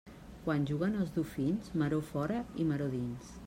Quan 0.45 0.63
juguen 0.69 0.97
els 1.03 1.11
dofins, 1.17 1.69
maror 1.83 2.05
fora 2.11 2.43
i 2.65 2.67
maror 2.73 2.95
dins. 2.99 3.33